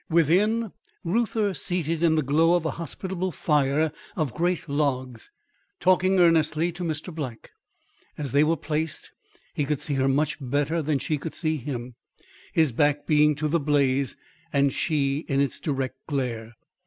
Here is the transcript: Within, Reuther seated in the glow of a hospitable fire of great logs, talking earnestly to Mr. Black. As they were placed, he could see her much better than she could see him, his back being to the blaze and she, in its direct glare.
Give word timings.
Within, 0.09 0.71
Reuther 1.03 1.53
seated 1.53 2.01
in 2.01 2.15
the 2.15 2.23
glow 2.23 2.55
of 2.55 2.65
a 2.65 2.71
hospitable 2.71 3.31
fire 3.31 3.91
of 4.15 4.33
great 4.33 4.67
logs, 4.67 5.29
talking 5.79 6.19
earnestly 6.19 6.71
to 6.71 6.83
Mr. 6.83 7.13
Black. 7.13 7.51
As 8.17 8.31
they 8.31 8.43
were 8.43 8.57
placed, 8.57 9.11
he 9.53 9.63
could 9.63 9.79
see 9.79 9.93
her 9.93 10.07
much 10.07 10.37
better 10.41 10.81
than 10.81 10.97
she 10.97 11.19
could 11.19 11.35
see 11.35 11.57
him, 11.57 11.93
his 12.51 12.71
back 12.71 13.05
being 13.05 13.35
to 13.35 13.47
the 13.47 13.59
blaze 13.59 14.17
and 14.51 14.73
she, 14.73 15.19
in 15.27 15.39
its 15.39 15.59
direct 15.59 15.97
glare. 16.07 16.53